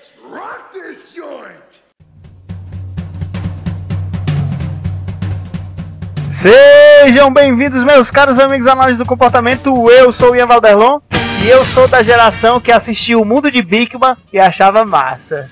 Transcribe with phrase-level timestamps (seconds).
[0.00, 1.82] Let's rock this joint!
[6.30, 9.90] Sejam bem-vindos, meus caros amigos análises do comportamento.
[9.90, 11.00] Eu sou o Ian Valderlon
[11.44, 15.50] e eu sou da geração que assistiu o Mundo de Bigman e achava massa.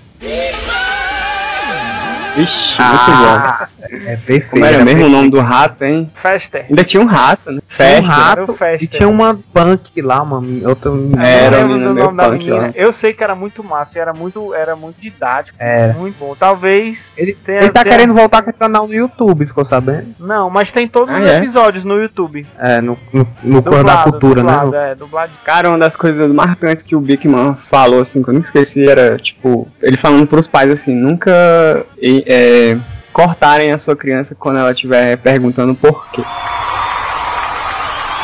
[2.36, 4.04] Ixi, Ah, é muito bom.
[4.06, 4.50] perfeito.
[4.50, 6.10] Como era é mesmo o nome do rato, hein?
[6.14, 6.66] Fester.
[6.68, 7.60] Ainda tinha um rato, né?
[7.68, 8.02] Festa.
[8.02, 8.82] um rato Era o Fester.
[8.82, 11.22] e tinha uma punk lá, uma outra menina.
[11.22, 12.56] Eu Era, menina meio nome da menina.
[12.56, 12.70] lá.
[12.74, 15.92] Eu sei que era muito massa, e era muito, era muito didático, Era.
[15.94, 16.34] muito bom.
[16.38, 20.14] Talvez Ele, tenha- ele tá tenha- querendo voltar com o canal no YouTube, ficou sabendo?
[20.20, 21.36] Não, mas tem todos Ah, os é?
[21.38, 22.46] episódios no YouTube.
[22.58, 24.92] É, no, no, no Cor da Cultura, dublado, né?
[24.92, 25.32] É, dublado.
[25.44, 29.16] Cara, uma das coisas marcantes que o Bigman falou, assim, que eu nunca esqueci, era,
[29.18, 32.76] tipo, ele falando pros pais, assim, nunca e- é,
[33.12, 36.22] cortarem a sua criança quando ela estiver perguntando por quê.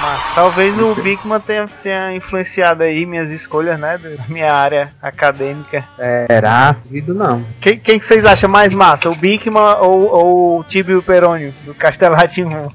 [0.02, 3.98] Mas talvez o Bigman tenha, tenha influenciado aí minhas escolhas, né?
[3.98, 5.84] Da minha área acadêmica.
[6.30, 6.76] Será?
[6.84, 7.44] Duvido não.
[7.60, 9.08] Quem, quem que vocês acham mais massa?
[9.08, 12.70] O Bigman ou, ou o Tibio Perônio, do Castelo Ratimum?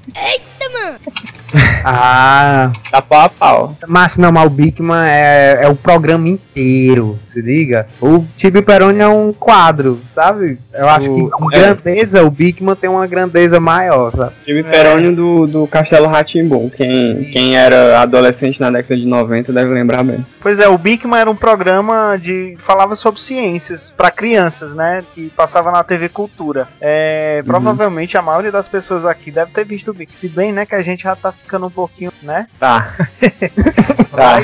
[1.83, 3.78] Ah, Tá pau a pau.
[3.88, 7.88] mas não, mas o Bigman é, é o programa inteiro, se liga?
[8.02, 10.59] O Tibio Peroni é um quadro, sabe?
[10.73, 11.59] Eu acho que O- com é.
[11.59, 14.31] grandeza, o Bigman tem uma grandeza maior, sabe?
[14.45, 16.69] Time Perônio do, do Castelo Ratimbum.
[16.69, 20.25] Quem, quem era adolescente na década de 90 deve lembrar bem.
[20.41, 22.56] Pois é, o Bigman era um programa de.
[22.59, 25.03] falava sobre ciências para crianças, né?
[25.13, 26.67] Que passava na TV Cultura.
[26.81, 30.16] É, Provavelmente a maioria das pessoas aqui deve ter visto o Bigman.
[30.17, 32.48] Se bem, né, que a gente já tá ficando um pouquinho, né?
[32.59, 32.95] Tá.
[34.16, 34.40] tá.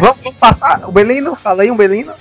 [0.00, 0.88] Vamos, vamos passar.
[0.88, 2.12] O Belino, fala aí um Belino.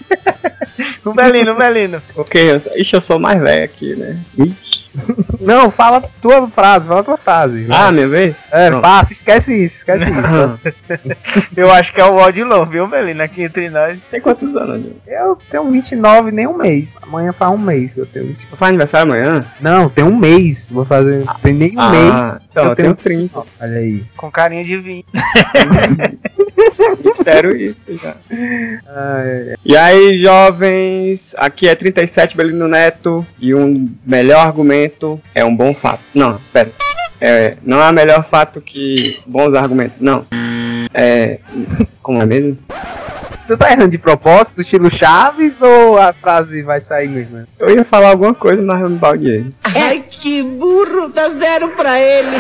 [1.05, 2.01] O Belino, o Belino.
[2.15, 4.17] ok, eu, ixi, eu sou mais velho aqui, né?
[4.37, 4.77] Ixi.
[5.39, 7.67] Não, fala tua frase, fala tua frase.
[7.69, 8.35] Ah, minha vez?
[8.51, 11.47] é, passa, esquece isso, esquece isso.
[11.55, 13.21] Eu acho que é o Odilon, viu, Belino?
[13.21, 13.99] Aqui entre nós.
[14.09, 14.99] Tem quantos anos, Diogo?
[15.07, 16.95] Eu tenho 29 nem um mês.
[17.01, 18.49] Amanhã faz um mês que eu tenho 29.
[18.49, 19.45] Tu faz aniversário amanhã?
[19.61, 20.71] Não, tem um mês.
[20.71, 21.25] Vou fazer.
[21.43, 22.47] Tem nem um Ah, mês.
[22.49, 23.43] então, eu eu tenho tenho 30.
[23.61, 24.03] Olha aí.
[24.17, 25.03] Com carinha de vinho.
[27.23, 28.15] Sério isso já.
[28.87, 35.55] Ai, E aí, jovens, aqui é 37 Belino Neto e um melhor argumento é um
[35.55, 36.01] bom fato.
[36.13, 36.71] Não, espera.
[37.19, 39.97] É, não é melhor fato que bons argumentos.
[39.99, 40.25] Não.
[40.93, 41.39] É.
[42.03, 42.57] Como é mesmo?
[43.47, 47.47] Tu tá errando de propósito, estilo Chaves, ou a frase vai sair mesmo?
[47.57, 49.45] Eu ia falar alguma coisa, mas eu me baldeei.
[49.63, 52.37] Ai, que burro, dá zero pra ele.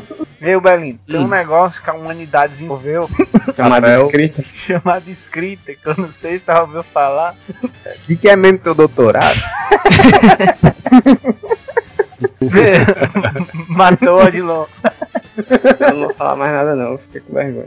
[0.40, 0.98] Viu, Belino?
[1.06, 3.08] Tem um negócio que a humanidade desenvolveu
[3.58, 4.06] Rafael.
[4.06, 4.42] escrita.
[4.54, 7.34] chamado escrita, que eu não sei se já ouviu falar.
[8.06, 9.38] De que é mesmo teu doutorado?
[13.68, 14.64] Matou Odilon.
[15.36, 16.92] Eu não vou falar mais nada, não.
[16.92, 17.66] Eu fiquei com vergonha.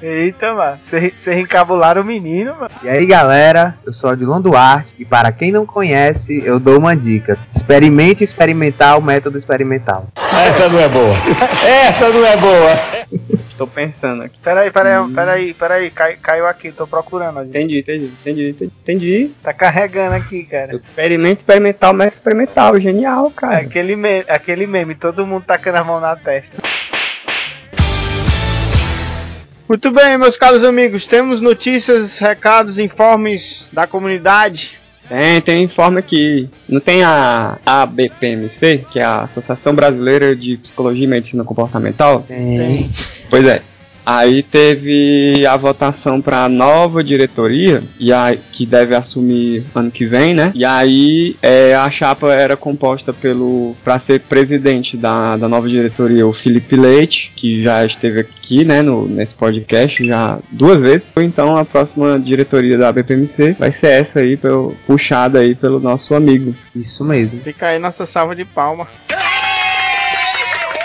[0.02, 0.78] Eita, mano.
[0.82, 2.70] Você encabularam o menino, mano.
[2.82, 6.94] E aí, galera, eu sou Odilon Duarte e para quem não conhece, eu dou uma
[6.94, 7.38] dica.
[7.54, 10.06] Experimente experimentar o método experimental.
[10.16, 11.14] Essa não é boa.
[11.64, 12.78] Essa não é boa.
[13.54, 14.36] Estou pensando aqui.
[14.42, 15.90] Peraí, peraí, peraí, peraí.
[15.90, 17.38] Cai, caiu aqui, tô procurando.
[17.38, 17.50] Odilon.
[17.50, 18.72] Entendi, entendi, entendi, entendi.
[18.82, 19.30] entendi.
[19.44, 20.74] Tá carregando aqui, cara.
[20.74, 22.80] Experimento experimental, método experimental.
[22.80, 23.60] Genial, cara.
[23.60, 26.60] Aquele meme, aquele meme, todo mundo tacando a mão na testa.
[29.68, 34.78] Muito bem, meus caros amigos, temos notícias, recados, informes da comunidade.
[35.08, 36.48] Tem, tem informe aqui.
[36.68, 42.24] Não tem a ABPMC, que é a Associação Brasileira de Psicologia e Medicina Comportamental?
[42.26, 42.90] Tem.
[43.28, 43.62] Pois é.
[44.04, 50.06] Aí teve a votação para a nova diretoria, e aí, que deve assumir ano que
[50.06, 50.52] vem, né?
[50.54, 56.26] E aí é, a chapa era composta pelo para ser presidente da, da nova diretoria
[56.26, 61.04] o Felipe Leite, que já esteve aqui, né, no, nesse podcast já duas vezes.
[61.18, 66.14] Então a próxima diretoria da BPMC vai ser essa aí, pelo, puxada aí pelo nosso
[66.14, 66.54] amigo.
[66.74, 67.40] Isso mesmo.
[67.40, 68.86] Fica aí nossa salva de palma.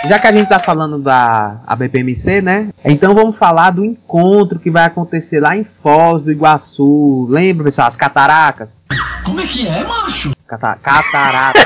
[0.08, 2.68] Já que a gente tá falando da ABPMC, né?
[2.84, 7.26] Então vamos falar do encontro que vai acontecer lá em Foz do Iguaçu.
[7.28, 7.86] Lembra, pessoal?
[7.88, 8.82] As cataracas.
[9.24, 10.32] Como é que é, macho?
[10.46, 11.60] Cata catarata.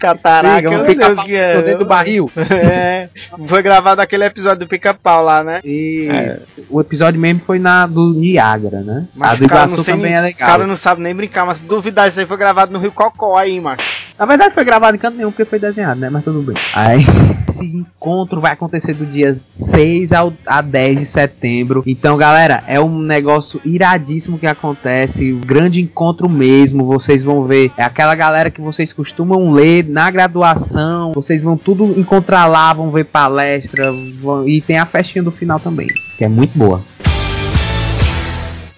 [0.00, 1.62] Cataraca, Liga, eu um sei o que é.
[1.62, 2.28] dentro do barril.
[2.50, 3.08] É,
[3.46, 5.60] foi gravado aquele episódio do pica-pau lá, né?
[5.64, 6.40] Isso.
[6.68, 9.04] O episódio mesmo foi na do Niágara, né?
[9.14, 10.48] Mas a do o cara Iguaçu não também nem- é O legal.
[10.48, 13.36] cara não sabe nem brincar, mas se duvidar, isso aí foi gravado no Rio Cocó
[13.36, 13.84] aí, macho.
[14.18, 16.08] Na verdade foi gravado em canto nenhum porque foi desenhado, né?
[16.08, 16.54] Mas tudo bem.
[16.74, 17.00] Aí
[17.48, 21.82] esse encontro vai acontecer do dia 6 ao, a 10 de setembro.
[21.86, 25.32] Então, galera, é um negócio iradíssimo que acontece.
[25.32, 26.84] Um grande encontro mesmo.
[26.84, 27.72] Vocês vão ver.
[27.76, 31.12] É aquela galera que vocês costumam ler na graduação.
[31.14, 33.90] Vocês vão tudo encontrar lá, vão ver palestra.
[34.20, 35.88] vão- e tem a festinha do final também.
[36.16, 36.82] Que é muito boa.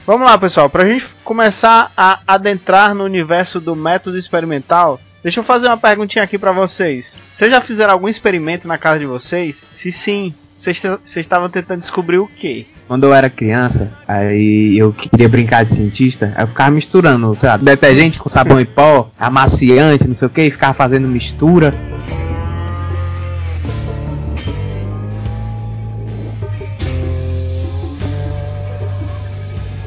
[0.06, 0.68] Vamos lá, pessoal.
[0.68, 6.22] Pra gente começar a adentrar no universo do método experimental, deixa eu fazer uma perguntinha
[6.22, 7.16] aqui pra vocês.
[7.32, 9.66] Vocês já fizeram algum experimento na casa de vocês?
[9.72, 10.80] Se sim, vocês
[11.16, 12.66] estavam tentando descobrir o quê?
[12.86, 17.48] Quando eu era criança, aí eu queria brincar de cientista, aí eu ficava misturando, sei
[17.48, 21.72] lá, detergente com sabão em pó, amaciante, não sei o que, e ficava fazendo mistura.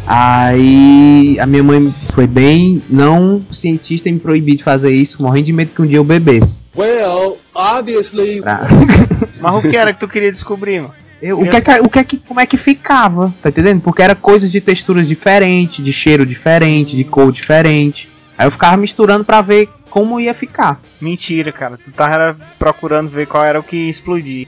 [0.07, 5.45] Aí a minha mãe foi bem não cientista e me proibiu de fazer isso, morrendo
[5.47, 6.63] de medo que um dia eu bebesse.
[6.75, 8.61] Well, obviously, Pra-
[9.39, 10.93] Mas o que era que tu queria descobrir, mano?
[11.21, 13.81] Eu- o que é que, o que é que, como é que ficava, tá entendendo?
[13.81, 18.07] Porque era coisas de texturas diferentes, de cheiro diferente, de cor diferente.
[18.37, 20.79] Aí eu ficava misturando pra ver como ia ficar.
[21.01, 21.77] Mentira, cara.
[21.83, 24.47] Tu tava procurando ver qual era o que ia explodir.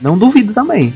[0.00, 0.92] Não duvido também.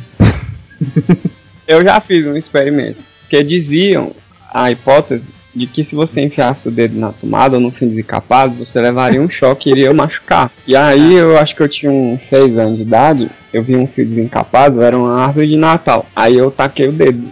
[1.67, 2.99] Eu já fiz um experimento
[3.29, 4.13] que diziam
[4.53, 5.25] a hipótese
[5.55, 9.21] de que se você enfiasse o dedo na tomada ou no fio desencapado, você levaria
[9.21, 10.51] um choque e iria machucar.
[10.67, 13.87] E aí eu acho que eu tinha uns 6 anos de idade, eu vi um
[13.87, 16.07] fio desencapado, era uma árvore de Natal.
[16.15, 17.29] Aí eu taquei o dedo.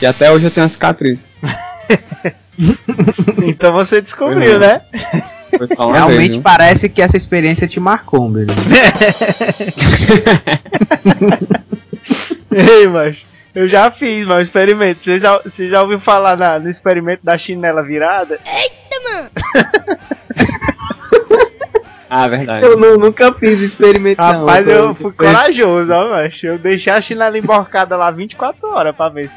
[0.00, 1.18] E até hoje eu tenho uma cicatriz.
[3.44, 4.80] Então você descobriu, né?
[5.78, 8.46] Realmente vez, parece que essa experiência te marcou, meu.
[12.50, 13.26] Ei, macho.
[13.54, 15.00] Eu já fiz, mas o experimento.
[15.02, 18.38] Você já, você já ouviu falar na- no experimento da chinela virada?
[22.10, 22.64] Ah, verdade.
[22.64, 24.40] Eu nu- nunca fiz experimento não.
[24.46, 26.46] Rapaz, tô- eu fui corajoso, ó, macho.
[26.46, 29.28] Eu deixei a chinela emborcada lá 24 horas pra ver.
[29.28, 29.36] se-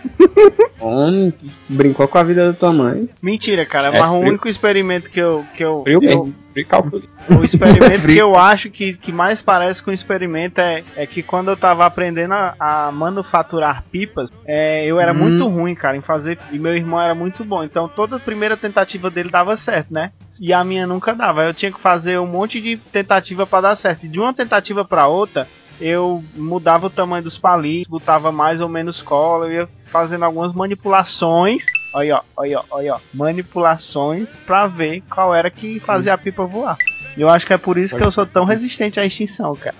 [0.79, 1.33] Homem,
[1.67, 3.09] brincou com a vida da tua mãe.
[3.21, 3.89] Mentira, cara.
[3.89, 5.45] É mas o único experimento que eu.
[5.53, 6.33] Que eu, Frio eu-
[6.67, 7.07] calculei.
[7.29, 11.23] o experimento que eu acho que, que mais parece com o experimento é, é que
[11.23, 15.17] quando eu tava aprendendo a, a manufaturar pipas, é, eu era Hum.
[15.17, 16.37] muito ruim, cara, em fazer.
[16.51, 17.63] E meu irmão era muito bom.
[17.63, 20.11] Então toda a primeira tentativa dele dava certo, né?
[20.39, 21.43] E a minha nunca dava.
[21.45, 24.05] Eu tinha que fazer um monte de tentativa pra dar certo.
[24.05, 25.47] E de uma tentativa pra outra,
[25.81, 30.53] eu mudava o tamanho dos palitos, botava mais ou menos cola, eu ia fazendo algumas
[30.53, 31.65] manipulações.
[31.93, 36.45] Olha, ó, olha, ó, olha, ó, manipulações pra ver qual era que fazia a pipa
[36.45, 36.77] voar.
[37.17, 39.75] Eu acho que é por isso que eu sou tão resistente à extinção, cara.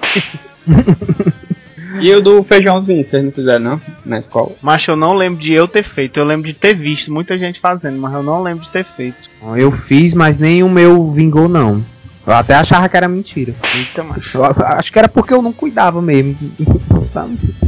[1.99, 3.81] E o do feijãozinho, vocês não fizeram não?
[4.05, 4.51] Na escola?
[4.61, 7.59] Mas eu não lembro de eu ter feito, eu lembro de ter visto muita gente
[7.59, 9.29] fazendo, mas eu não lembro de ter feito.
[9.57, 11.83] Eu fiz, mas nem o meu vingou não.
[12.25, 13.55] Eu até achava que era mentira.
[13.75, 14.37] Eita, macho.
[14.37, 16.37] Eu acho que era porque eu não cuidava mesmo.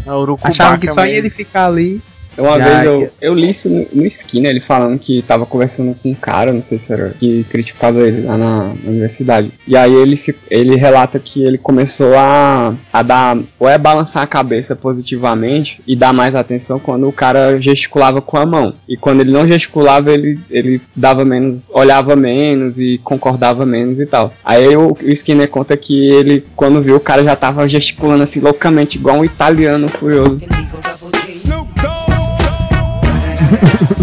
[0.05, 1.17] É Achava que só mesmo.
[1.17, 2.01] ele ficar ali.
[2.37, 6.09] Uma vez eu, eu li isso no, no Skinner, ele falando que tava conversando com
[6.09, 9.51] um cara, não sei se era, que criticava ele lá na, na universidade.
[9.67, 14.27] E aí ele, ele relata que ele começou a, a dar, ou é balançar a
[14.27, 18.73] cabeça positivamente e dar mais atenção quando o cara gesticulava com a mão.
[18.87, 24.05] E quando ele não gesticulava, ele, ele dava menos, olhava menos e concordava menos e
[24.05, 24.33] tal.
[24.43, 28.39] Aí o, o Skinner conta que ele, quando viu, o cara já tava gesticulando assim
[28.39, 30.39] loucamente, igual um italiano furioso.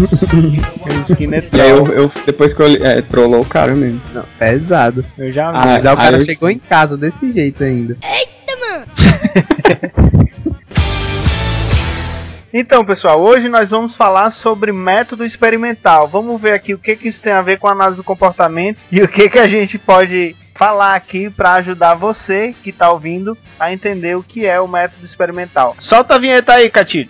[0.05, 1.97] O Skinner E aí eu, troll.
[1.97, 4.01] eu- depois que eu li- é, trollou o cara mesmo.
[4.13, 5.05] Não, pesado.
[5.17, 5.57] eu já vi.
[5.57, 7.97] Ah, Daí o cara aí eu- chegou em casa desse jeito ainda.
[12.53, 16.05] Então, pessoal, hoje nós vamos falar sobre método experimental.
[16.05, 18.77] Vamos ver aqui o que, que isso tem a ver com a análise do comportamento
[18.91, 23.37] e o que, que a gente pode falar aqui para ajudar você que está ouvindo
[23.57, 25.77] a entender o que é o método experimental.
[25.79, 27.09] Solta a vinheta aí, Catilho.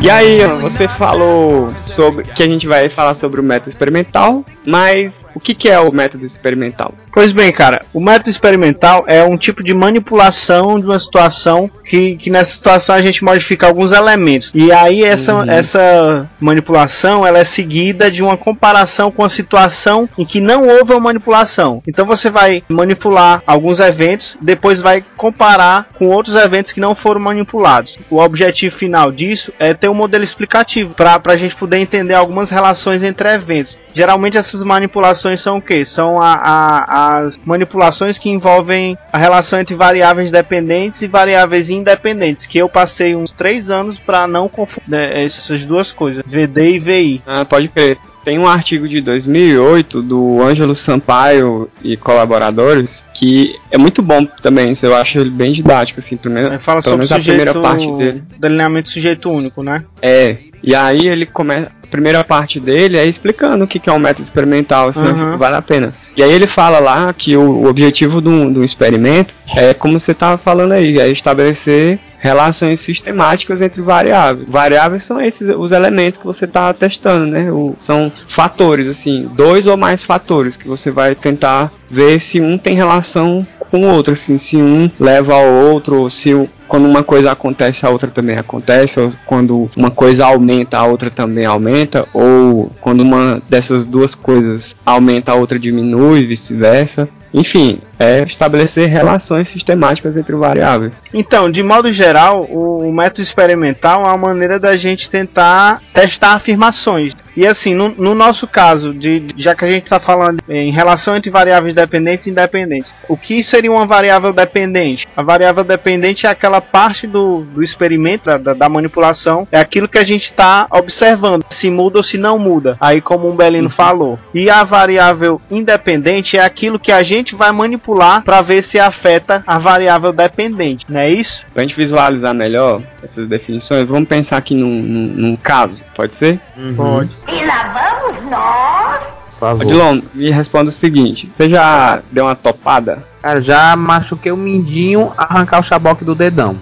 [0.00, 5.24] E aí, você falou sobre que a gente vai falar sobre o método experimental, mas
[5.34, 6.94] o que, que é o método experimental?
[7.12, 12.16] Pois bem, cara, o método experimental é um tipo de manipulação de uma situação que,
[12.16, 14.52] que nessa situação a gente modifica alguns elementos.
[14.54, 20.24] E aí essa, essa manipulação ela é seguida de uma comparação com a situação em
[20.24, 21.82] que não houve uma manipulação.
[21.86, 27.20] Então você vai manipular alguns eventos, depois vai comparar com outros eventos que não foram
[27.20, 27.98] manipulados.
[28.10, 32.48] O objetivo final disso é ter um modelo explicativo para a gente poder entender algumas
[32.48, 33.78] relações entre eventos.
[33.92, 35.84] Geralmente essas manipulações são o que?
[35.84, 42.46] São a- a- as manipulações que envolvem a relação entre variáveis dependentes e variáveis independentes,
[42.46, 46.78] que eu passei uns três anos para não confundir né, essas duas coisas, VD e
[46.78, 47.22] VI.
[47.26, 47.98] Ah, pode crer.
[48.24, 54.72] Tem um artigo de 2008 do Ângelo Sampaio e colaboradores que é muito bom também.
[54.82, 57.92] Eu acho ele bem didático, assim, primeiro, Ele fala pelo sobre menos a primeira parte
[57.92, 58.22] dele.
[58.38, 59.84] delineamento sujeito único, né?
[60.02, 60.36] É.
[60.62, 61.70] E aí ele começa.
[61.82, 65.36] A primeira parte dele é explicando o que que é um método experimental, assim, Uhum.
[65.36, 65.94] vale a pena.
[66.16, 70.10] E aí ele fala lá que o, o objetivo do, do experimento é, como você
[70.10, 74.48] estava falando aí, é estabelecer relações sistemáticas entre variáveis.
[74.48, 77.52] Variáveis são esses os elementos que você está testando, né?
[77.52, 82.56] O- são fatores, assim, dois ou mais fatores que você vai tentar ver se um
[82.56, 86.86] tem relação com o outro, assim, se um leva ao outro, ou se o- quando
[86.86, 91.44] uma coisa acontece, a outra também acontece, ou quando uma coisa aumenta, a outra também
[91.44, 97.06] aumenta, ou quando uma dessas duas coisas aumenta, a outra diminui, vice-versa.
[97.34, 100.92] Enfim, é estabelecer relações sistemáticas entre variáveis.
[101.12, 107.12] Então, de modo geral, o, método experimental é uma maneira da gente tentar testar afirmações.
[107.36, 111.16] E assim, no, no nosso caso, de, já que a gente está falando em relação
[111.16, 115.04] entre variáveis dependentes e independentes, o que seria uma variável dependente?
[115.16, 119.88] A variável dependente é aquela parte do, do experimento, da, da- da manipulação, é aquilo
[119.88, 122.76] que a gente está observando, se muda ou se não muda.
[122.80, 124.16] Aí, como o Belino falou.
[124.32, 129.44] E a variável independente é aquilo que a gente vai manipular para ver se afeta
[129.46, 131.46] a variável dependente, não é isso?
[131.54, 136.40] Pra gente visualizar melhor essas definições, vamos pensar aqui num, num- num caso, pode ser?
[136.76, 137.10] Pode.
[137.28, 139.02] E lá vamos nós.
[139.30, 139.62] Por favor.
[139.66, 142.98] Odilon, me responda o seguinte: você já deu uma topada?
[143.22, 146.56] Cara, já machuquei o mindinho, arrancar o chaboque do dedão.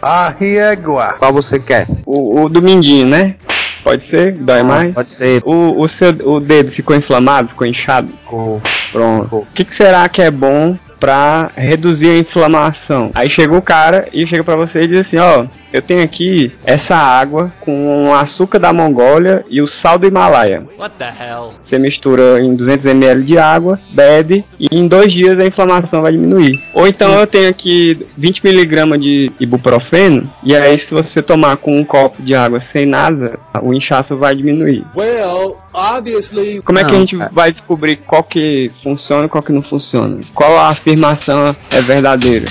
[0.00, 1.14] Arriégua.
[1.18, 1.86] Qual você quer?
[2.04, 3.36] O, o do mindinho, né?
[3.82, 4.32] Pode ser?
[4.36, 4.94] Dói mais?
[4.94, 5.42] Pode ser.
[5.44, 8.08] O, o seu o dedo ficou inflamado, ficou inchado?
[8.08, 8.60] Ficou.
[8.92, 9.36] Pronto.
[9.38, 13.10] O que, que será que é bom pra reduzir a inflamação?
[13.12, 16.52] Aí chega o cara e chega pra você e diz assim: Ó, eu tenho aqui
[16.64, 20.62] essa água com o açúcar da Mongólia e o sal do Himalaia.
[20.78, 21.54] What the hell?
[21.60, 26.12] Você mistura em 200 ml de água, bebe e em dois dias a inflamação vai
[26.12, 26.62] diminuir.
[26.72, 31.76] Ou então eu tenho aqui 20 mg de ibuprofeno e aí se você tomar com
[31.76, 34.84] um copo de água sem nada, o inchaço vai diminuir.
[34.96, 37.30] Well, obviously, Como é que a Não, gente cara.
[37.32, 40.20] vai descobrir qual que funciona e qual que não funciona?
[40.34, 42.46] Qual a afirmação é verdadeira?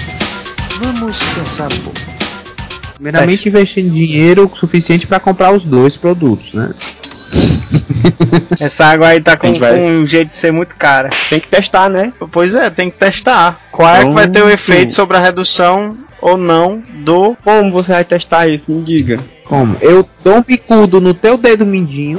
[0.82, 2.00] Vamos pensar um pouco.
[2.96, 6.72] Primeiramente, investindo dinheiro suficiente para comprar os dois produtos, né?
[8.60, 11.10] Essa água aí tá com, vai- com um jeito de ser muito cara.
[11.30, 12.12] Tem que testar, né?
[12.32, 13.60] Pois é, tem que testar.
[13.72, 17.36] Qual é que vai ter o efeito sobre a redução ou não do.
[17.44, 18.72] Como você vai testar isso?
[18.72, 19.20] Me diga.
[19.46, 19.76] Como?
[19.82, 22.18] Eu dou um bicudo no teu dedo mindinho.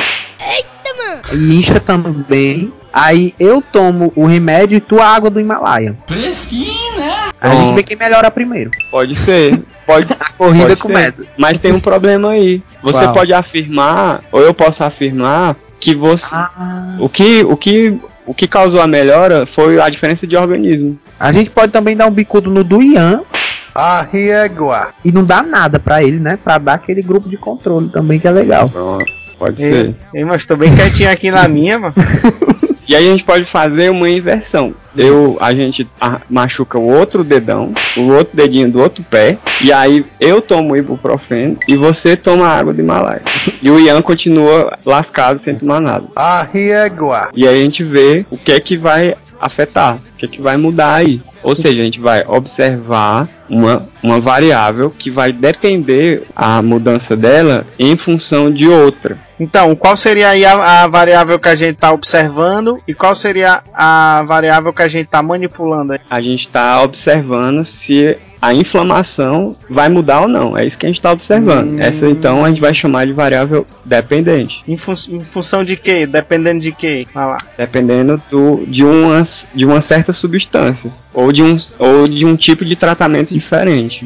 [1.33, 2.73] E incha também.
[2.93, 5.97] Aí eu tomo o remédio e tu a água do Himalaia.
[6.07, 7.31] Fresquinho, né?
[7.41, 8.71] Aí a gente vê quem melhora primeiro.
[8.91, 9.63] Pode ser.
[9.87, 10.83] Pode, A corrida Pode ser.
[10.83, 11.25] começa.
[11.39, 12.63] Mas tem um problema aí.
[12.83, 13.15] Você Qual?
[13.15, 16.35] pode afirmar, ou eu posso afirmar, que você.
[16.35, 16.97] Ah.
[16.99, 20.99] O que, o que, o que causou a melhora foi a diferença de organismo.
[21.19, 23.23] A gente pode também dar um bicudo no do Ian
[23.75, 24.89] Arriégua.
[25.05, 26.39] e não dá nada pra ele, né?
[26.43, 28.69] Pra dar aquele grupo de controle também que é legal.
[28.69, 29.22] Pronto.
[29.43, 29.95] Pode Ei, ser.
[30.15, 31.95] ei, mas tô bem quietinho aqui na minha, mano.
[32.89, 34.75] E aí a gente pode fazer uma inversão.
[34.95, 39.73] Eu, a gente a- machuca o outro dedão, o outro dedinho do outro pé, e
[39.73, 43.23] aí eu tomo ibuprofeno e você toma água de Himalaia.
[43.63, 46.07] E o Ian continua lascado sem tomar nada.
[46.15, 47.29] Arriégua.
[47.35, 50.41] E aí a gente vê o que é que vai afetar, o que é que
[50.41, 51.21] vai mudar aí.
[51.43, 57.67] Ou seja, a gente vai observar uma, uma variável que vai depender a mudança dela
[57.79, 59.19] em função de outra.
[59.41, 63.61] Então, qual seria aí a, a variável que a gente tá observando e qual seria
[63.75, 65.99] a variável que a gente tá manipulando?
[66.09, 70.59] A gente está observando se a inflamação vai mudar ou não.
[70.59, 71.75] É isso que a gente está observando.
[71.75, 71.77] Hum.
[71.79, 74.61] Essa então a gente vai chamar de variável dependente.
[74.67, 76.07] Em, fun- em função de quê?
[76.07, 77.07] Dependendo de quê?
[77.15, 77.39] Vai lá.
[77.57, 79.23] Dependendo do, de, uma,
[79.55, 80.91] de uma certa substância.
[81.15, 84.05] Ou de, um, ou de um tipo de tratamento diferente.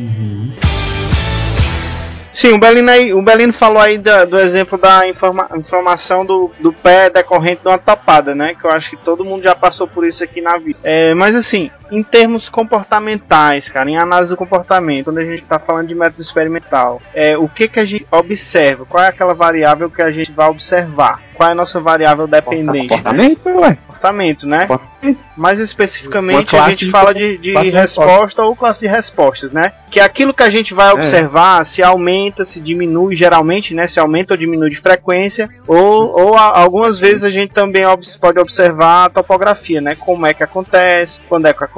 [2.30, 6.50] Sim, o Belino, aí, o Belino falou aí da- do exemplo da informa- informação do,
[6.60, 8.54] do pé decorrente de uma tapada, né?
[8.54, 10.78] Que eu acho que todo mundo já passou por isso aqui na vida.
[10.84, 15.58] É, mas assim, em termos comportamentais, cara, em análise do comportamento, quando a gente tá
[15.58, 18.84] falando de método experimental, é, o que que a gente observa?
[18.86, 21.20] Qual é aquela variável que a gente vai observar?
[21.34, 22.88] Qual é a nossa variável dependente?
[22.88, 23.76] Comportamento, ué.
[23.86, 24.60] Comportamento, né?
[24.66, 24.96] Comportamento.
[25.36, 29.72] Mais especificamente, a gente de- fala de, de de resposta ou classe de respostas, né?
[29.90, 33.86] Que é aquilo que a gente vai observar se aumenta, se diminui, geralmente, né?
[33.86, 37.82] Se aumenta ou diminui de frequência, ou, ou a- algumas vezes a gente também
[38.20, 39.94] pode observar a topografia, né?
[39.94, 41.75] Como é que acontece, quando é que acontece,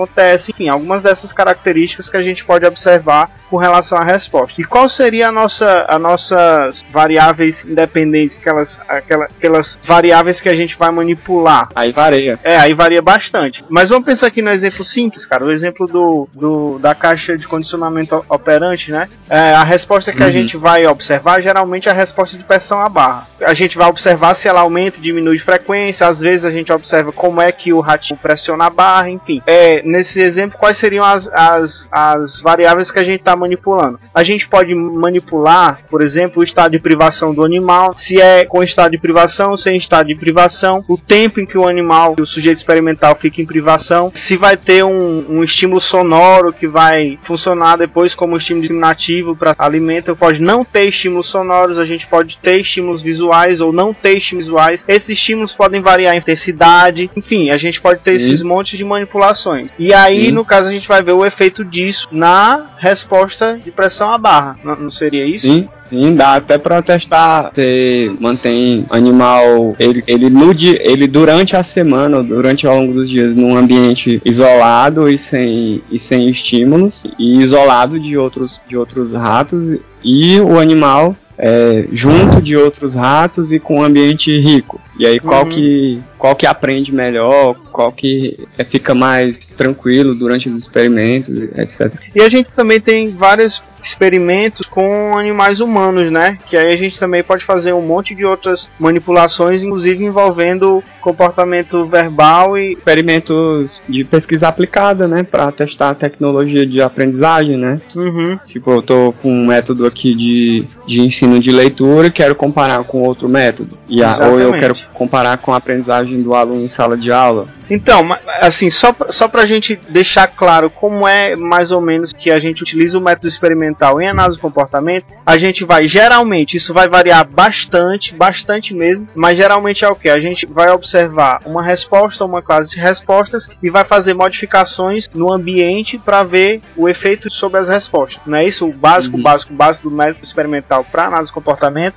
[0.49, 4.61] enfim, algumas dessas características que a gente pode observar com relação à resposta.
[4.61, 10.55] E qual seria a nossa, a nossas variáveis independentes, aquelas, aquela, aquelas variáveis que a
[10.55, 11.69] gente vai manipular?
[11.75, 12.39] Aí varia.
[12.45, 13.65] É, aí varia bastante.
[13.69, 15.45] Mas vamos pensar aqui no exemplo simples, cara.
[15.45, 19.09] O exemplo do, do- da caixa de condicionamento operante, né?
[19.29, 20.33] É, a resposta que a Uhum.
[20.33, 23.27] gente vai observar geralmente é a resposta de pressão à barra.
[23.41, 26.07] A gente vai observar se ela aumenta diminui de frequência.
[26.07, 29.43] Às vezes a gente observa como é que o ratinho pressiona a barra, enfim.
[29.47, 33.99] É, nesse exemplo, quais seriam as, as, as variáveis que a gente está manipulando?
[34.15, 38.63] A gente pode manipular, por exemplo, o estado de privação do animal, se é com
[38.63, 42.59] estado de privação, sem estado de privação, o tempo em que o animal, o sujeito
[42.59, 48.15] experimental fica em privação, se vai ter um, um estímulo sonoro que vai funcionar depois
[48.15, 53.03] como estímulo discriminativo para alimento, pode não ter estímulos sonoros, a gente pode ter estímulos
[53.03, 54.85] visuais ou não ter estímulos visuais.
[54.87, 59.71] Esses estímulos podem variar em intensidade, enfim, a gente pode ter esses montes de manipulações.
[59.79, 63.28] E aí, no caso, a gente vai ver o efeito disso na resposta
[63.63, 64.57] de pressão à barra.
[64.65, 65.47] Não, não seria isso?
[65.47, 67.51] Sim, sim, dá até pra testar.
[67.53, 73.09] Você mantém animal, ele, ele, no dia, ele durante a semana, durante ao longo dos
[73.09, 79.13] dias, num ambiente isolado e sem, e sem estímulos, e isolado de outros, de outros
[79.13, 84.81] ratos, e o animal é, junto de outros ratos e com um ambiente rico.
[84.99, 85.51] E aí qual Uhum.
[85.51, 91.95] que qual que aprende melhor, qual que é, fica mais tranquilo durante os experimentos, etc.
[92.15, 96.39] E a gente também tem vários experimentos com animais humanos, né?
[96.47, 101.85] Que aí a gente também pode fazer um monte de outras manipulações, inclusive envolvendo comportamento
[101.87, 107.81] verbal e Experimentos de pesquisa aplicada, né, para testar a tecnologia de aprendizagem, né?
[107.95, 108.39] Uhum.
[108.47, 112.83] Tipo, eu tô com um método aqui de, de ensino de leitura e quero comparar
[112.85, 113.77] com outro método.
[113.89, 117.49] E a, ou eu quero comparar com a aprendizagem do aluno em sala de aula.
[117.71, 118.09] Então,
[118.41, 122.41] assim, só pra, só pra gente deixar claro como é mais ou menos que a
[122.41, 126.89] gente utiliza o método experimental em análise do comportamento, a gente vai, geralmente, isso vai
[126.89, 130.09] variar bastante, bastante mesmo, mas geralmente é o que?
[130.09, 135.31] A gente vai observar uma resposta, uma classe de respostas e vai fazer modificações no
[135.31, 138.23] ambiente para ver o efeito sobre as respostas.
[138.27, 138.67] Não é isso?
[138.67, 139.23] O básico, Uhum.
[139.23, 141.97] básico, básico do método experimental para análise do comportamento.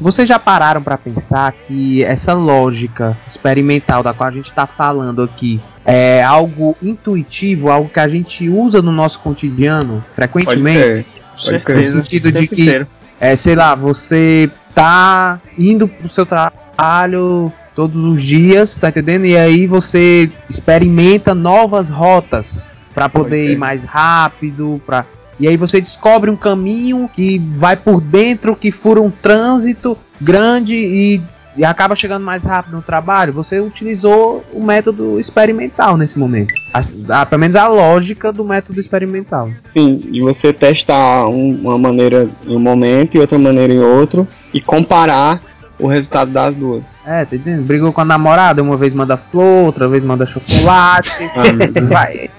[0.00, 5.22] Vocês já pararam pra pensar que essa lógica experimental da qual a gente tá falando
[5.22, 11.06] aqui é algo intuitivo, algo que a gente usa no nosso cotidiano Pode frequentemente?
[11.32, 11.60] Pode Certeza.
[11.64, 11.90] crer.
[11.90, 12.86] No sentido de que inteiro.
[13.20, 19.24] é, sei lá, você tá indo pro seu trabalho todos os dias, tá entendendo?
[19.26, 25.04] E aí você experimenta novas rotas pra poder Pode ir mais rápido, para
[25.38, 30.74] e aí você descobre um caminho que vai por dentro, que fura um trânsito grande
[30.74, 31.20] e,
[31.56, 33.32] e acaba chegando mais rápido no trabalho.
[33.34, 36.54] Você utilizou o método experimental nesse momento.
[36.72, 39.50] As- a- pelo menos a lógica do método experimental.
[39.72, 44.26] Sim, de você testar um- uma maneira em um momento e outra maneira em outro
[44.54, 45.40] e comparar
[45.78, 46.82] o resultado das duas.
[47.06, 47.62] É, tá entendendo?
[47.64, 51.12] Brigou com a namorada, uma vez manda flor, outra vez manda chocolate.
[51.88, 52.30] vai.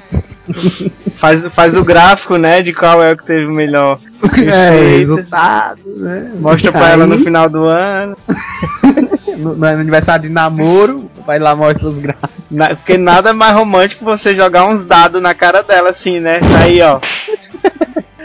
[1.16, 4.00] Faz, faz o gráfico, né, de qual é o que teve o melhor
[4.48, 6.32] É, resultado, né?
[6.40, 8.16] Mostra pra Aí, ela no final do ano.
[9.38, 12.30] no, no aniversário de namoro, vai lá mostra os gráficos.
[12.50, 16.40] Na- porque nada mais romântico que você jogar uns dados na cara dela, assim, né?
[16.64, 17.00] Aí, ó.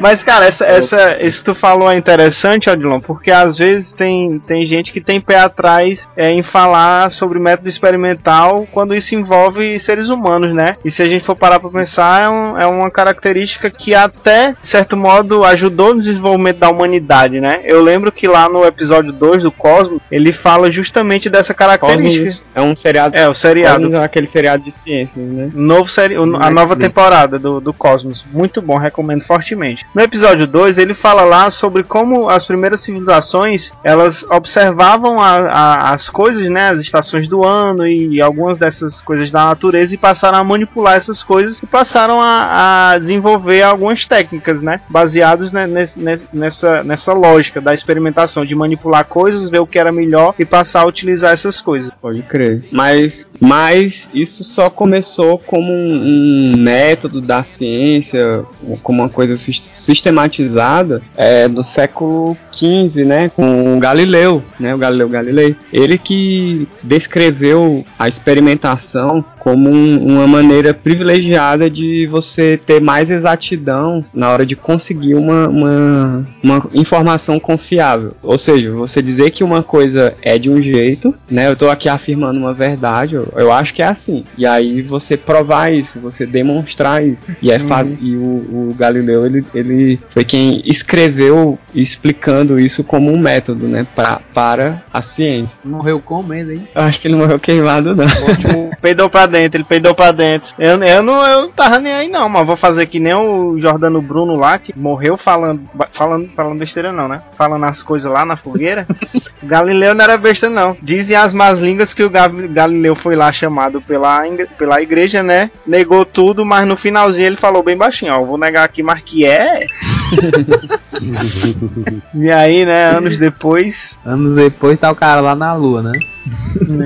[0.03, 4.41] Mas, cara, essa, essa, isso que tu falou é interessante, Odilon, porque às vezes tem,
[4.41, 9.79] tem gente que tem pé atrás é, em falar sobre método experimental quando isso envolve
[9.79, 10.77] seres humanos, né?
[10.85, 14.57] E se a gente for parar pra pensar, é, um- é uma característica que até,
[14.61, 17.61] de certo modo, ajudou no desenvolvimento da humanidade, né?
[17.65, 22.25] Eu lembro que lá no episódio 2 do Cosmo, ele fala justamente dessa característica.
[22.27, 23.17] Cosmos é um seriado.
[23.17, 23.83] É, o seriado.
[23.85, 25.51] Cosmos é aquele seriado de ciências, né?
[25.55, 26.81] Novo série, o- a nova Netflix.
[26.89, 28.25] temporada do, do Cosmos.
[28.33, 29.87] Muito bom, recomendo fortemente.
[29.95, 35.93] No episódio 2, ele fala lá sobre como as primeiras civilizações elas observavam a, a,
[35.93, 40.39] as coisas, né, as estações do ano e, algumas dessas coisas da natureza e passaram
[40.39, 46.01] a manipular essas coisas e passaram a, a desenvolver algumas técnicas, né, baseadas né, nesse,
[46.33, 50.83] nessa, nessa lógica da experimentação de manipular coisas, ver o que era melhor e passar
[50.83, 51.93] a utilizar essas coisas.
[52.01, 52.65] Pode crer.
[52.73, 58.43] Mas, mas isso só começou como um, um método da ciência,
[58.83, 59.37] como uma coisa
[59.83, 65.57] sistematizada é, do século XV, né, com o Galileu, né, o Galileu Galilei.
[65.73, 74.05] Ele que descreveu a experimentação como um, uma maneira privilegiada de você ter mais exatidão
[74.15, 78.15] na hora de conseguir uma, uma, uma informação confiável.
[78.23, 81.49] Ou seja, você dizer que uma coisa é de um jeito, né?
[81.49, 84.25] Eu estou aqui afirmando uma verdade, eu, eu, acho que é assim.
[84.39, 87.35] E aí você provar isso, você demonstrar isso.
[87.43, 87.97] E, é uhum.
[88.01, 93.85] e o, o Galileu, ele, ele foi quem escreveu explicando isso como um método, né?
[93.93, 95.59] Pra, para a ciência.
[95.65, 96.63] Morreu comendo, hein?
[96.73, 98.05] Eu acho que ele morreu queimado, não.
[98.05, 100.55] Ótimo, peidou pra dentro, ele peidou pra dentro.
[100.59, 103.59] Eu, eu, não, eu não tava nem aí não, mas vou fazer que nem o
[103.59, 107.23] Jordano Bruno lá, que morreu falando, falando, falando besteira não, né?
[107.37, 108.87] Falando as coisas lá na fogueira.
[109.43, 110.77] Galileu não era besta não.
[110.83, 114.23] Dizem as más línguas que o Galileu foi lá chamado pela,
[114.59, 115.51] pela igreja, né?
[115.67, 119.25] Negou tudo, mas no finalzinho ele falou bem baixinho, ó, vou negar aqui, mas que
[119.25, 119.67] é...
[122.15, 123.99] e aí, né, anos depois...
[124.05, 125.93] Anos depois tá o cara lá na lua, né?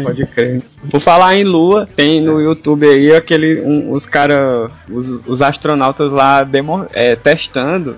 [0.02, 0.62] Pode crer.
[0.90, 6.12] Por falar em lua, tem no YouTube aí aquele um, os cara, os, os, astronautas
[6.12, 7.96] lá demo, é, testando,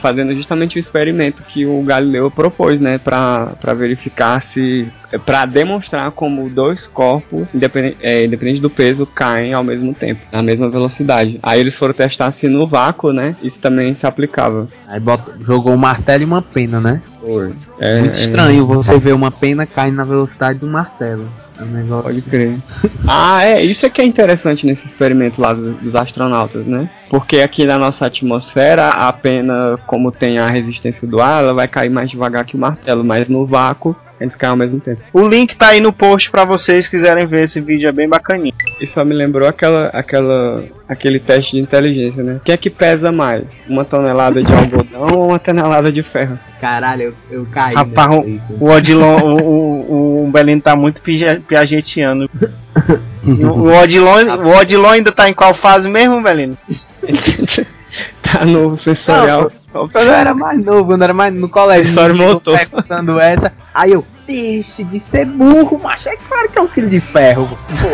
[0.00, 6.10] fazendo justamente o experimento que o Galileu propôs, né, para verificar se é, para demonstrar
[6.10, 11.38] como dois corpos, independente, é, independente do peso, caem ao mesmo tempo, na mesma velocidade.
[11.42, 14.68] Aí eles foram testar se no vácuo, né, isso também se aplicava.
[14.88, 17.00] Aí botou, jogou um martelo e uma pena, né?
[17.20, 17.52] Foi.
[17.80, 18.20] É, Muito é.
[18.20, 21.28] estranho você ver uma pena caindo na velocidade do martelo.
[21.58, 22.04] É um negócio...
[22.04, 22.58] Pode crer.
[23.06, 26.88] ah, é, isso é que é interessante nesse experimento lá dos, dos astronautas, né?
[27.10, 31.68] Porque aqui na nossa atmosfera, a pena, como tem a resistência do ar, ela vai
[31.68, 35.00] cair mais devagar que o martelo, mas no vácuo eles caem ao mesmo tempo.
[35.12, 38.54] O link tá aí no post para vocês quiserem ver esse vídeo, é bem bacaninho.
[38.80, 42.36] Isso só me lembrou aquela, aquela, aquele teste de inteligência, né?
[42.36, 43.44] O que é que pesa mais?
[43.68, 46.38] Uma tonelada de algodão ou uma tonelada de ferro?
[46.60, 47.74] Caralho, eu, eu caí.
[47.74, 51.02] Rapaz, o, o Odilon, o, o, o Belém tá muito
[51.46, 52.28] piagetiano.
[53.24, 56.56] o, Odilon, o Odilon ainda tá em qual fase mesmo, Belino?
[58.22, 59.50] tá no sensorial.
[59.72, 62.58] Não, quando eu era mais novo, quando eu era mais no colégio, motor.
[62.58, 66.88] perguntando essa, aí eu, deixe de ser burro, mas é claro que é um quilo
[66.88, 67.48] de ferro.
[67.48, 67.88] Pô,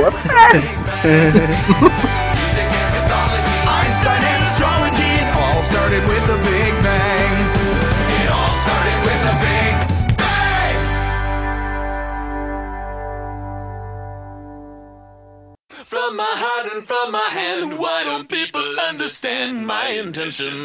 [1.07, 1.33] é
[16.12, 20.62] From my heart and from my hand, why don't people understand my intention?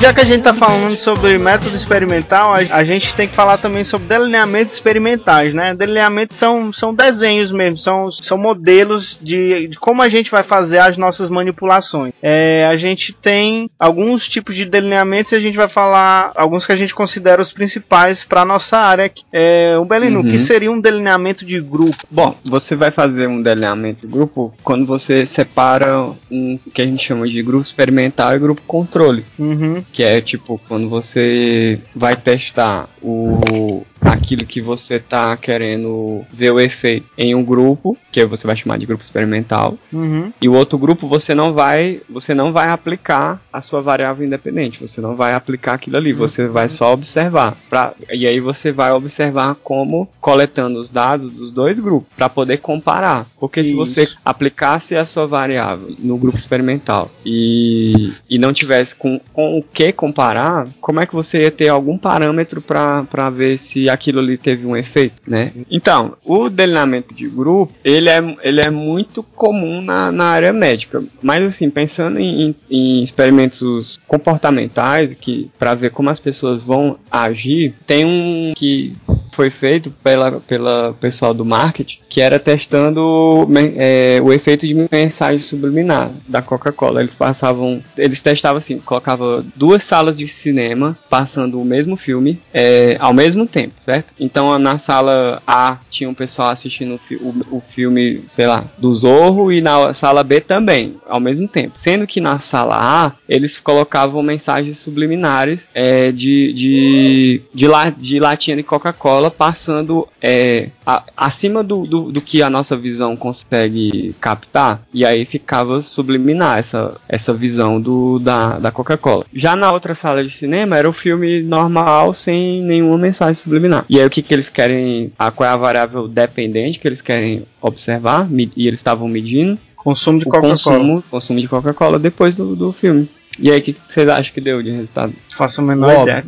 [0.00, 3.84] Já que a gente está falando sobre método experimental, a, gente tem que falar também
[3.84, 5.74] sobre delineamentos experimentais, né?
[5.74, 10.78] Delineamentos são, são desenhos mesmo, são, são modelos de, de como a gente vai fazer
[10.78, 12.14] as nossas manipulações.
[12.22, 16.72] É, a gente tem alguns tipos de delineamentos e a gente vai falar alguns que
[16.72, 19.10] a gente considera os principais para nossa área.
[19.32, 20.28] É, o Belinu, uhum.
[20.28, 22.04] que seria um delineamento de grupo?
[22.10, 27.04] Bom, você vai fazer um delineamento de grupo quando você separa um que a gente
[27.04, 29.24] chama de grupo experimental e grupo controle.
[29.38, 29.82] Uhum.
[29.92, 36.60] Que é tipo quando você vai testar o aquilo que você tá querendo ver o
[36.60, 40.32] efeito em um grupo, que você vai chamar de grupo experimental, uhum.
[40.40, 44.80] e o outro grupo você não vai, você não vai aplicar a sua variável independente,
[44.80, 46.52] você não vai aplicar aquilo ali, você uhum.
[46.52, 47.56] vai só observar.
[47.68, 52.58] Pra, e aí você vai observar como coletando os dados dos dois grupos para poder
[52.58, 53.26] comparar.
[53.38, 53.70] Porque Isso.
[53.70, 59.58] se você aplicasse a sua variável no grupo experimental e, e não tivesse com, com
[59.58, 64.20] o que comparar, como é que você ia ter algum parâmetro para ver se aquilo
[64.20, 65.52] ali teve um efeito, né?
[65.70, 71.02] Então, o delineamento de grupo, ele é, ele é muito comum na, na área médica,
[71.22, 77.74] mas assim, pensando em, em experimentos comportamentais, que para ver como as pessoas vão agir,
[77.86, 78.94] tem um que
[79.34, 85.38] foi feito pela, pela pessoal do marketing, que era testando é, o efeito de mensagem
[85.38, 87.02] subliminar da Coca-Cola.
[87.02, 92.96] Eles passavam, eles testavam assim, colocava duas salas de cinema passando o mesmo filme é,
[93.00, 94.14] ao mesmo tempo, certo?
[94.18, 99.52] Então na sala A tinha um pessoal assistindo o- o filme, sei lá, do Zorro
[99.52, 101.72] e na sala B também, ao mesmo tempo.
[101.78, 108.18] Sendo que na sala A eles colocavam mensagens subliminares é, de, de, de, la, de
[108.18, 114.14] latinha de Coca-Cola passando é, a- acima do, do, do que a nossa visão consegue
[114.20, 114.82] captar.
[114.94, 119.24] E aí ficava subliminar essa, essa visão do, da, da Coca-Cola.
[119.34, 123.84] Já na outra sala de cinema era o filme normal sem nenhuma mensagem subliminar.
[123.90, 127.00] E aí o que, que eles querem, a, qual é a variável dependente que eles
[127.00, 130.52] querem observar, e eles estavam medindo Consumo de Coca-Cola.
[130.52, 133.08] consumo, consumo de Coca-Cola depois do, do filme.
[133.38, 135.12] E aí, o que vocês acham que deu de resultado?
[135.28, 136.02] Faço a menor Óbvio.
[136.18, 136.24] ideia.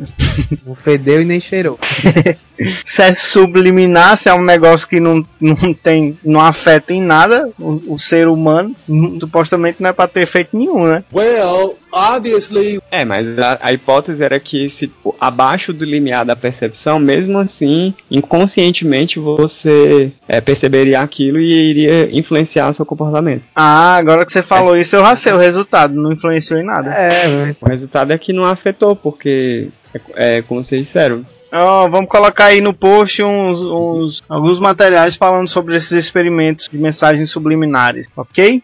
[0.65, 1.77] Não fedeu e nem cheirou.
[2.83, 7.49] Se é subliminar, se é um negócio que não, não tem, não afeta em nada
[7.59, 11.03] o, o ser humano, hum, supostamente não é pra ter efeito nenhum, né?
[11.13, 16.35] Well, obviously, É, mas a, a hipótese era que se tipo, abaixo do limiar da
[16.35, 23.43] percepção, mesmo assim, inconscientemente você é, perceberia aquilo e iria influenciar o seu comportamento.
[23.55, 26.91] Ah, agora que você falou isso, eu já sei o resultado, não influenciou em nada.
[26.91, 32.07] É, O resultado é que não afetou, porque, é, é, como vocês disseram, Ó, vamos
[32.07, 38.07] colocar aí no post uns, uns- alguns materiais falando sobre esses experimentos de mensagens subliminares,
[38.15, 38.61] ok?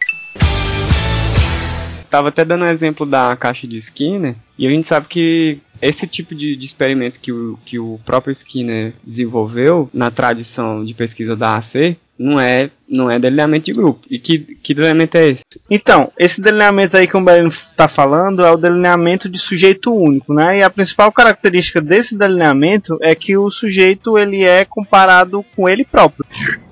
[2.10, 6.08] Tava até dando um exemplo da caixa de Skinner, e a gente sabe que esse
[6.08, 11.36] tipo de, de experimento que o, que o próprio Skinner desenvolveu na tradição de pesquisa
[11.36, 14.02] da AC não é, não é delineamento de grupo.
[14.10, 15.44] E que, que delineamento é esse?
[15.70, 20.34] Então, esse delineamento aí que o Belino está falando é o delineamento de sujeito único,
[20.34, 20.60] né?
[20.60, 25.84] E a principal característica desse delineamento é que o sujeito ele é comparado com ele
[25.84, 26.26] próprio.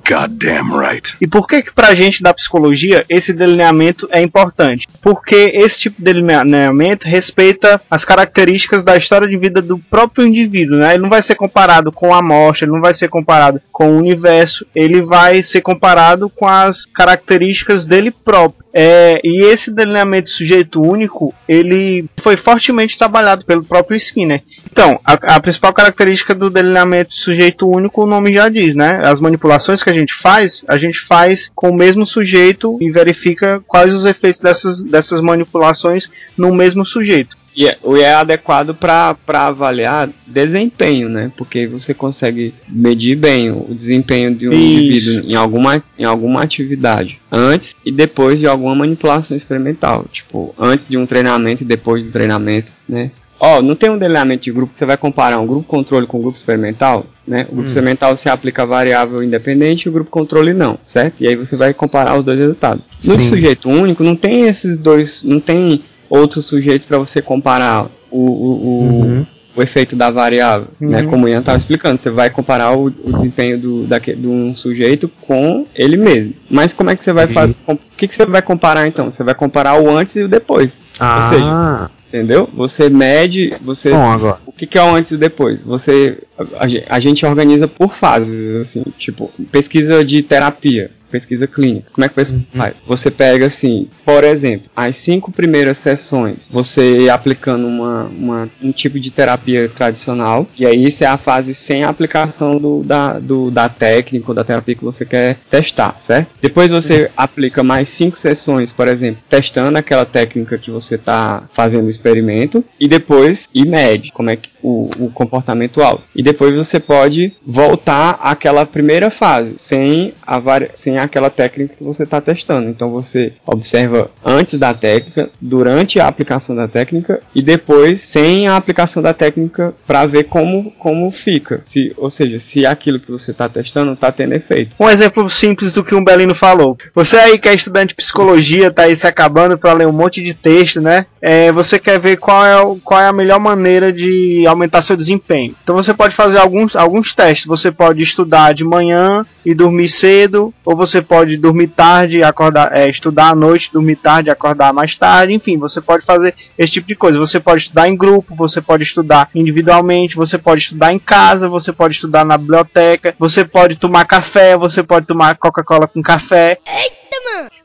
[0.06, 1.16] Goddamn right.
[1.22, 4.86] E por que que pra gente da psicologia esse delineamento é importante?
[5.02, 10.78] Porque esse tipo de delineamento respeita as características da história de vida do próprio indivíduo,
[10.78, 10.94] né?
[10.94, 13.98] Ele não vai ser comparado com a amostra, ele não vai ser comparado com o
[13.98, 18.64] universo, ele vai ser comparado com as características dele próprio.
[18.76, 24.42] É, e esse delineamento de sujeito único, ele foi fortemente trabalhado pelo próprio Skinner.
[24.72, 29.02] Então, a, a principal característica do delineamento de sujeito único, o nome já diz, né?
[29.06, 33.62] As manipulações que a gente faz, a gente faz com o mesmo sujeito e verifica
[33.68, 37.38] quais os efeitos dessas, dessas manipulações no mesmo sujeito.
[37.56, 41.32] E é, e é adequado para avaliar desempenho, né?
[41.38, 44.86] Porque você consegue medir bem o desempenho de um Isso.
[44.86, 50.06] indivíduo em alguma, em alguma atividade, antes e depois de alguma manipulação experimental.
[50.12, 53.12] Tipo, antes de um treinamento e depois do treinamento, né?
[53.40, 56.18] Ó, não tem um delineamento de grupo que você vai comparar um grupo controle com
[56.18, 57.46] um grupo experimental, né?
[57.50, 61.16] O grupo experimental você aplica a variável independente e o grupo controle não, certo?
[61.20, 62.82] E aí você vai comparar os dois resultados.
[63.04, 63.24] No Sim.
[63.24, 65.84] sujeito único não tem esses dois, não tem
[66.18, 69.26] outros sujeitos para você comparar o, o, o, Uhum.
[69.56, 71.02] o efeito da variável, né?
[71.02, 71.10] Uhum.
[71.10, 74.56] Como o Ian estava explicando, você vai comparar o, o desempenho do, daque- de um
[74.56, 76.34] sujeito com ele mesmo.
[76.50, 77.34] Mas como é que você vai Sim.
[77.34, 77.56] fazer?
[77.68, 79.12] O que, que você vai comparar então?
[79.12, 80.72] Você vai comparar o antes e o depois.
[81.00, 82.48] Ou seja, Ah, entendeu?
[82.54, 84.38] Você mede, você bom agora.
[84.46, 85.60] o que, que é o antes e o depois?
[85.62, 91.90] Você a, a gente organiza por fases, assim, tipo pesquisa de terapia, pesquisa clínica.
[91.94, 92.76] Como é que você faz?
[92.88, 99.00] Você pega assim, por exemplo, as cinco primeiras sessões, você aplicando uma, uma- um tipo
[99.00, 103.52] de terapia tradicional, e aí isso é a fase sem a aplicação do, da, do,
[103.52, 106.30] da técnica ou da terapia que você quer testar, certo?
[106.42, 111.86] Depois você aplica mais cinco sessões, por exemplo, testando aquela técnica que você está fazendo
[111.86, 116.04] o experimento, e depois e mede como é que o, o comportamento alto.
[116.16, 120.42] E depois você pode voltar àquela primeira fase, sem, a
[120.76, 122.70] sem aquela técnica que você está testando.
[122.70, 128.56] Então você observa antes da técnica, durante a aplicação da técnica e depois sem a
[128.56, 131.62] aplicação da técnica para ver como, como fica.
[131.66, 134.72] Se, ou seja, se aquilo que você está testando está tendo efeito.
[134.80, 136.78] Um exemplo simples do que o Belino falou.
[136.94, 140.24] Você aí que é estudante de psicologia, tá aí se acabando para ler um monte
[140.24, 141.06] de texto, né?
[141.22, 145.56] É, você quer ver qual é, qual é a melhor maneira de aumentar seu desempenho.
[145.64, 147.46] Então você pode fazer alguns, alguns testes.
[147.46, 152.90] Você pode estudar de manhã e dormir cedo, ou você pode dormir tarde, acordar, é,
[152.90, 155.34] estudar à noite, dormir tarde, acordar mais tarde.
[155.34, 157.18] Enfim, você pode fazer esse tipo de coisa.
[157.20, 161.72] Você pode estudar em grupo, você pode estudar individualmente, você pode estudar em casa, você
[161.72, 166.60] pode estudar na biblioteca, você pode tomar café, você pode tomar Coca-Cola com café.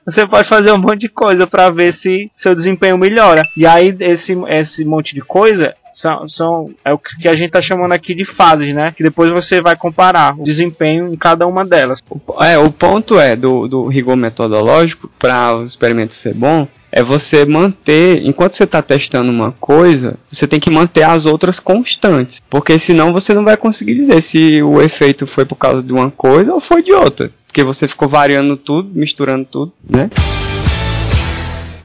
[0.04, 3.42] Você pode fazer um monte de coisa para ver se seu desempenho melhora.
[3.56, 7.60] E aí esse, esse monte de coisa São, são é o que a gente tá
[7.60, 8.94] chamando aqui de fases, né?
[8.96, 12.00] Que depois você vai comparar o desempenho em cada uma delas.
[12.40, 17.44] É, o ponto é do, do rigor metodológico para os experimentos ser bom é você
[17.44, 22.78] manter, enquanto você está testando uma coisa, você tem que manter as outras constantes, porque
[22.78, 26.54] senão você não vai conseguir dizer se o efeito foi por causa de uma coisa
[26.54, 30.08] ou foi de outra, porque você ficou variando tudo, misturando tudo, né?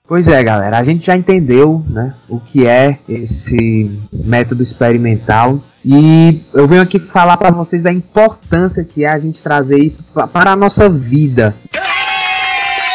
[0.05, 6.41] Pois é, galera, a gente já entendeu, né, o que é esse método experimental e
[6.53, 10.51] eu venho aqui falar para vocês da importância que é a gente trazer isso para
[10.51, 11.55] a nossa vida.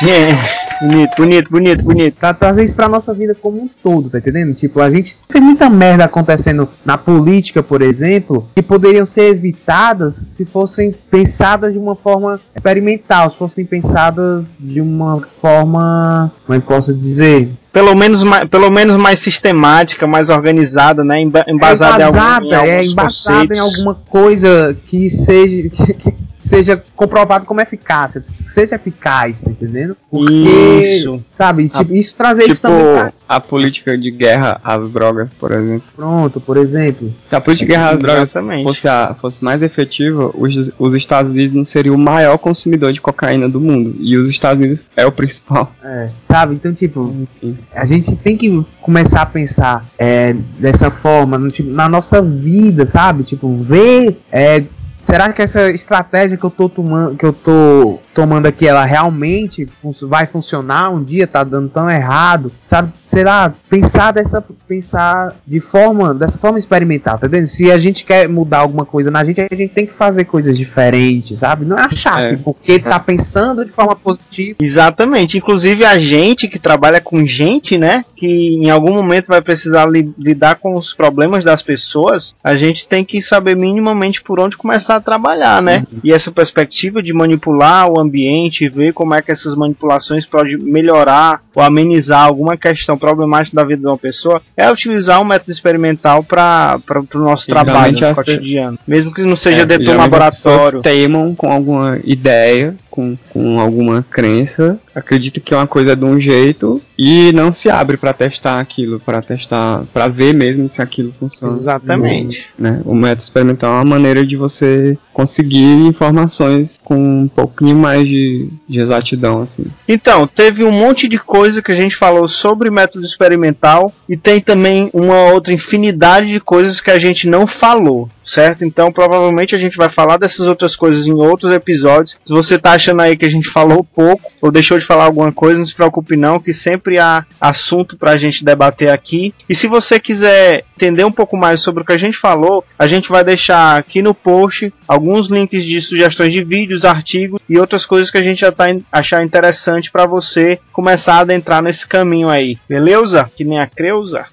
[0.02, 0.57] É.
[0.80, 2.14] Bonito, bonito, bonito, bonito.
[2.16, 4.54] Pra trazer isso pra nossa vida como um todo, tá entendendo?
[4.54, 10.14] Tipo, a gente tem muita merda acontecendo na política, por exemplo, que poderiam ser evitadas
[10.14, 16.60] se fossem pensadas de uma forma experimental, se fossem pensadas de uma forma, como é
[16.60, 17.48] que posso dizer?
[17.78, 21.20] Pelo menos, mais, pelo menos mais sistemática, mais organizada, né?
[21.20, 26.82] Embasada, é embasada, em, algum, em é embasada em alguma coisa que seja que, seja
[26.96, 29.96] comprovado como eficácia, seja eficaz, tá entendendo?
[30.10, 31.22] Porque, isso.
[31.30, 33.12] sabe, tipo, isso trazer tipo, isso também pra...
[33.28, 35.82] a política de guerra às drogas, por exemplo.
[35.94, 37.12] Pronto, por exemplo.
[37.28, 41.30] Se a política de guerra às drogas fosse, a, fosse mais efetiva, os, os Estados
[41.30, 43.94] Unidos não seriam o maior consumidor de cocaína do mundo.
[44.00, 45.72] E os Estados Unidos é o principal.
[45.84, 46.54] É, sabe?
[46.54, 47.58] Então, tipo, Enfim.
[47.74, 52.86] a gente tem que começar a pensar é, dessa forma, no, tipo, na nossa vida,
[52.86, 53.24] sabe?
[53.24, 54.64] Tipo, ver é,
[55.00, 59.66] será que essa estratégia que eu tô tomando, que eu tô tomando aqui, ela realmente
[59.80, 62.92] fun vai funcionar um dia, tá dando tão errado, sabe?
[63.04, 67.46] Será pensar dessa, pensar de forma, dessa forma experimental, tá entendendo?
[67.46, 70.58] Se a gente quer mudar alguma coisa na gente, a gente tem que fazer coisas
[70.58, 71.64] diferentes, sabe?
[71.64, 72.30] Não é achar é.
[72.30, 74.58] que porque tá pensando de forma positiva.
[74.60, 75.38] Exatamente.
[75.38, 78.04] Inclusive a gente que trabalha com gente, né?
[78.18, 82.88] Que em algum momento vai precisar li lidar com os problemas das pessoas, a gente
[82.88, 85.84] tem que saber minimamente por onde começar a trabalhar, né?
[85.92, 86.00] Uhum.
[86.02, 91.42] E essa perspectiva de manipular o ambiente ver como é que essas manipulações podem melhorar
[91.54, 96.22] ou amenizar alguma questão problemática da vida de uma pessoa é utilizar um método experimental
[96.22, 96.80] para
[97.14, 98.78] o nosso trabalho no cotidiano.
[98.86, 100.82] Mesmo que não seja é, dentro de um laboratório.
[100.82, 106.20] Teimam com alguma ideia com, com alguma crença, acredita que é uma coisa de um
[106.20, 111.14] jeito e não se abre para testar aquilo, para testar, para ver mesmo se aquilo
[111.18, 111.52] funciona.
[111.52, 112.48] Exatamente.
[112.58, 112.80] Né?
[112.84, 118.48] O método experimental é uma maneira de você conseguir informações com um pouquinho mais de,
[118.68, 119.64] de exatidão, assim.
[119.86, 124.40] Então, teve um monte de coisa que a gente falou sobre método experimental e tem
[124.40, 128.64] também uma outra infinidade de coisas que a gente não falou, certo?
[128.64, 132.18] Então, provavelmente a gente vai falar dessas outras coisas em outros episódios.
[132.24, 135.30] Se você achando achando aí que a gente falou pouco ou deixou de falar alguma
[135.30, 139.34] coisa, não se preocupe não, que sempre há assunto para a gente debater aqui.
[139.46, 142.86] E se você quiser entender um pouco mais sobre o que a gente falou, a
[142.86, 147.84] gente vai deixar aqui no post alguns links de sugestões de vídeos, artigos e outras
[147.84, 152.30] coisas que a gente já tá achar interessante para você começar a adentrar nesse caminho
[152.30, 152.56] aí.
[152.66, 153.30] Beleza?
[153.36, 154.26] Que nem a Creuza.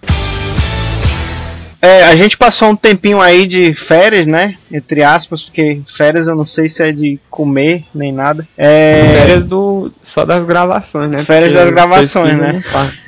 [1.85, 4.55] É, a gente passou um tempinho aí de férias, né?
[4.71, 8.47] Entre aspas, porque férias eu não sei se é de comer nem nada.
[8.57, 9.01] É...
[9.13, 9.91] Férias do.
[10.01, 11.23] só das gravações, né?
[11.23, 12.63] Férias porque das gravações, né?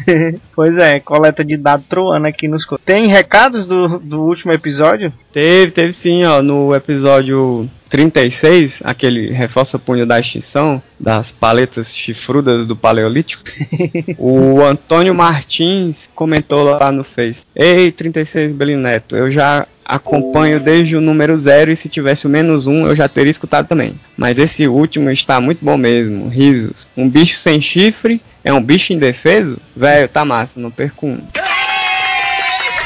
[0.55, 2.67] pois é, coleta de dados troando aqui nos.
[2.85, 5.11] Tem recados do, do último episódio?
[5.33, 6.43] Teve, teve sim, ó.
[6.43, 13.43] No episódio 36, aquele reforça punho da extinção das paletas chifrudas do Paleolítico,
[14.17, 21.01] o Antônio Martins comentou lá no Face: Ei, 36 Belineto, eu já acompanho desde o
[21.01, 23.97] número zero e se tivesse o menos um eu já teria escutado também.
[24.17, 26.27] Mas esse último está muito bom mesmo.
[26.27, 26.85] Risos.
[26.95, 29.57] Um bicho sem chifre é um bicho indefeso?
[29.75, 31.19] Velho, tá massa, não perco um.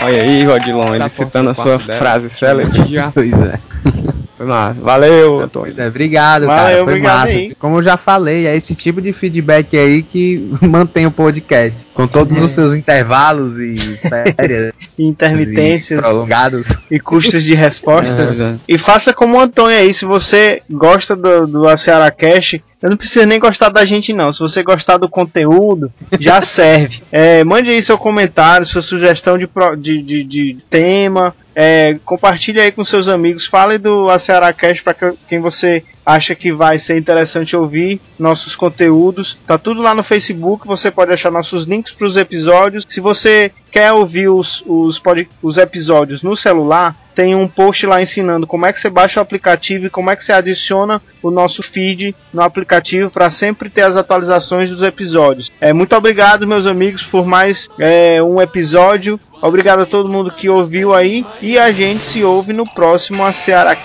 [0.03, 2.79] Olha aí, Rodilon, ele citando a sua frase célebre.
[3.13, 3.59] Pois é.
[4.41, 4.82] Foi massa.
[4.82, 5.73] Valeu, Antônio.
[5.77, 6.73] É, obrigado, Valeu, cara.
[6.73, 7.34] Foi obrigado massa.
[7.34, 7.56] Aí.
[7.60, 11.80] Como eu já falei, é esse tipo de feedback aí que mantém o podcast.
[11.93, 12.41] Com todos é.
[12.41, 14.73] os seus intervalos e férias.
[14.97, 15.99] intermitências.
[15.99, 16.67] E prolongados.
[16.89, 18.41] E custos de respostas.
[18.41, 19.93] É, e faça como o Antônio aí.
[19.93, 24.34] Se você gosta do, do Aceara Cash, eu não preciso nem gostar da gente, não.
[24.34, 27.04] Se você gostar do conteúdo, já serve.
[27.12, 31.36] É, mande aí seu comentário, sua sugestão de, de, de, de tema.
[31.55, 33.45] É, compartilhe aí com seus amigos.
[33.45, 39.37] Fale do Aceara Cash para quem você acha que vai ser interessante ouvir nossos conteúdos.
[39.45, 42.85] Tá tudo lá no Facebook, você pode achar nossos links para os episódios.
[42.87, 48.01] Se você quer ouvir os, os, pod, os episódios no celular, tem um post lá
[48.01, 51.29] ensinando como é que você baixa o aplicativo e como é que você adiciona o
[51.29, 55.51] nosso feed no aplicativo para sempre ter as atualizações dos episódios.
[55.59, 59.19] É, muito obrigado, meus amigos, por mais é, um episódio.
[59.41, 63.34] Obrigado a todo mundo que ouviu aí e a gente se ouve no próximo A
[63.34, 63.76] Ceará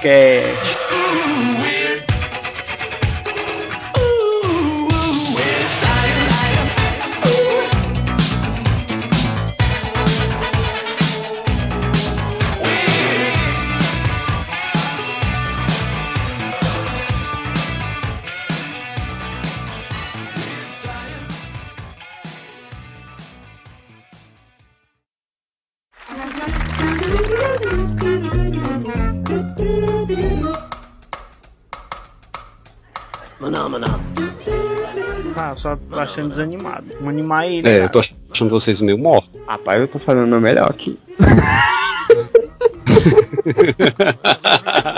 [35.57, 36.84] Tá, só tô achando desanimado.
[36.94, 37.68] Vamos animar ele.
[37.68, 37.84] É, cara.
[37.84, 38.00] eu tô
[38.30, 39.30] achando vocês meio mortos.
[39.46, 40.98] Rapaz, eu tô fazendo o meu melhor aqui.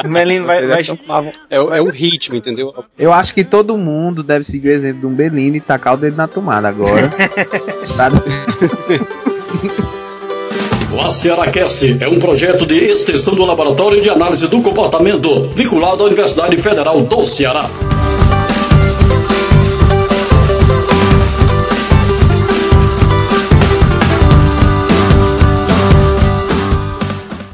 [0.04, 0.82] O Melino vai, vai,
[1.50, 2.72] É, é o ritmo, entendeu?
[2.98, 5.96] Eu acho que todo mundo deve seguir o exemplo de um Belino e tacar o
[5.96, 7.10] dedo na tomada agora.
[10.90, 16.06] O ACERACast é um projeto de extensão do Laboratório de Análise do Comportamento, vinculado à
[16.06, 17.68] Universidade Federal do Ceará.